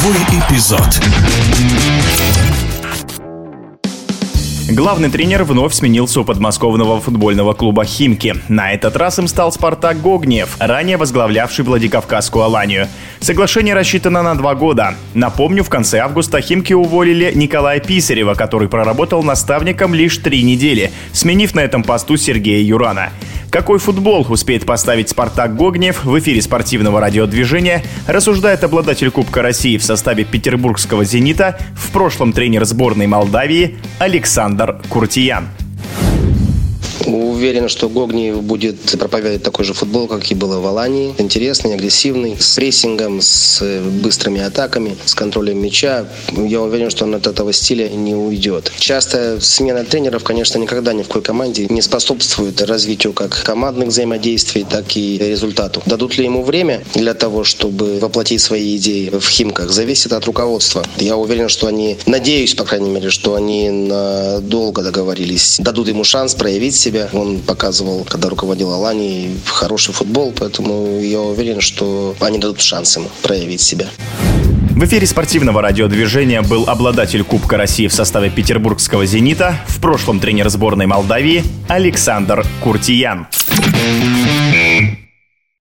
Игровой 0.00 0.16
эпизод. 0.48 0.80
Главный 4.70 5.10
тренер 5.10 5.44
вновь 5.44 5.74
сменился 5.74 6.20
у 6.20 6.24
подмосковного 6.24 7.00
футбольного 7.00 7.52
клуба 7.52 7.84
«Химки». 7.84 8.36
На 8.48 8.72
этот 8.72 8.96
раз 8.96 9.18
им 9.18 9.28
стал 9.28 9.52
«Спартак 9.52 10.00
Гогнев», 10.00 10.56
ранее 10.58 10.96
возглавлявший 10.96 11.66
Владикавказскую 11.66 12.44
Аланию. 12.44 12.88
Соглашение 13.18 13.74
рассчитано 13.74 14.22
на 14.22 14.34
два 14.36 14.54
года. 14.54 14.94
Напомню, 15.12 15.64
в 15.64 15.68
конце 15.68 15.98
августа 15.98 16.40
«Химки» 16.40 16.72
уволили 16.72 17.32
Николая 17.34 17.80
Писарева, 17.80 18.34
который 18.34 18.68
проработал 18.68 19.22
наставником 19.22 19.94
лишь 19.94 20.16
три 20.16 20.42
недели, 20.42 20.92
сменив 21.12 21.54
на 21.54 21.60
этом 21.60 21.82
посту 21.82 22.16
Сергея 22.16 22.62
Юрана. 22.62 23.10
Какой 23.50 23.80
футбол 23.80 24.24
успеет 24.28 24.64
поставить 24.64 25.08
«Спартак 25.08 25.56
Гогнев» 25.56 26.04
в 26.04 26.18
эфире 26.20 26.40
спортивного 26.40 27.00
радиодвижения, 27.00 27.82
рассуждает 28.06 28.62
обладатель 28.62 29.10
Кубка 29.10 29.42
России 29.42 29.76
в 29.76 29.82
составе 29.82 30.24
петербургского 30.24 31.04
«Зенита», 31.04 31.58
в 31.74 31.90
прошлом 31.90 32.32
тренер 32.32 32.64
сборной 32.64 33.08
Молдавии 33.08 33.76
Александр 33.98 34.80
Куртиян. 34.88 35.48
Уверен, 37.06 37.68
что 37.68 37.88
Гогниев 37.88 38.42
будет 38.42 38.76
проповедовать 38.98 39.42
такой 39.42 39.64
же 39.64 39.72
футбол, 39.72 40.06
как 40.06 40.30
и 40.30 40.34
было 40.34 40.60
в 40.60 40.66
Алании. 40.66 41.14
Интересный, 41.18 41.74
агрессивный, 41.74 42.36
с 42.38 42.56
прессингом, 42.56 43.20
с 43.20 43.62
быстрыми 44.02 44.40
атаками, 44.40 44.96
с 45.04 45.14
контролем 45.14 45.62
мяча. 45.62 46.06
Я 46.36 46.60
уверен, 46.60 46.90
что 46.90 47.04
он 47.04 47.14
от 47.14 47.26
этого 47.26 47.52
стиля 47.52 47.88
не 47.88 48.14
уйдет. 48.14 48.72
Часто 48.78 49.38
смена 49.40 49.84
тренеров, 49.84 50.24
конечно, 50.24 50.58
никогда 50.58 50.92
ни 50.92 51.02
в 51.02 51.06
какой 51.06 51.22
команде 51.22 51.66
не 51.70 51.82
способствует 51.82 52.60
развитию 52.62 53.12
как 53.12 53.42
командных 53.44 53.88
взаимодействий, 53.88 54.66
так 54.68 54.96
и 54.96 55.18
результату. 55.18 55.82
Дадут 55.86 56.18
ли 56.18 56.24
ему 56.24 56.42
время 56.42 56.82
для 56.94 57.14
того, 57.14 57.44
чтобы 57.44 57.98
воплотить 57.98 58.40
свои 58.40 58.76
идеи 58.76 59.10
в 59.10 59.26
Химках, 59.28 59.70
зависит 59.70 60.12
от 60.12 60.24
руководства. 60.26 60.84
Я 60.98 61.16
уверен, 61.16 61.48
что 61.48 61.66
они, 61.66 61.96
надеюсь, 62.06 62.54
по 62.54 62.64
крайней 62.64 62.90
мере, 62.90 63.10
что 63.10 63.34
они 63.34 63.88
долго 64.42 64.82
договорились, 64.82 65.56
дадут 65.60 65.88
ему 65.88 66.04
шанс 66.04 66.34
проявить 66.34 66.74
себя 66.74 66.89
себя. 66.90 67.08
Он 67.12 67.38
показывал, 67.40 68.04
когда 68.04 68.28
руководил 68.28 68.72
Алани, 68.72 69.36
хороший 69.46 69.94
футбол, 69.94 70.32
поэтому 70.36 71.00
я 71.00 71.20
уверен, 71.20 71.60
что 71.60 72.14
они 72.20 72.38
дадут 72.38 72.60
шанс 72.60 72.96
ему 72.96 73.08
проявить 73.22 73.60
себя. 73.60 73.86
В 74.70 74.84
эфире 74.84 75.06
спортивного 75.06 75.60
радиодвижения 75.62 76.42
был 76.42 76.64
обладатель 76.66 77.22
Кубка 77.22 77.56
России 77.56 77.86
в 77.86 77.92
составе 77.92 78.30
петербургского 78.30 79.04
«Зенита», 79.04 79.56
в 79.68 79.80
прошлом 79.80 80.20
тренер 80.20 80.48
сборной 80.48 80.86
Молдавии 80.86 81.44
Александр 81.68 82.46
Куртиян. 82.62 83.26